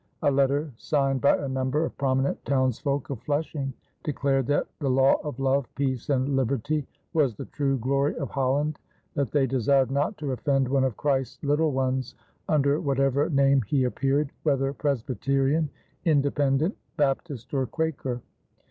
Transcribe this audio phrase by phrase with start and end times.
[0.23, 3.71] A letter, signed by a number of prominent townsfolk of Flushing,
[4.03, 8.79] declared that the law of love, peace, and liberty was the true glory of Holland,
[9.13, 12.15] that they desired not to offend one of Christ's little ones
[12.49, 15.69] under whatever name he appeared, whether Presbyterian,
[16.03, 18.21] Independent, Baptist, or Quaker.